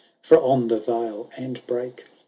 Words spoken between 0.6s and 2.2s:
the vale and brake.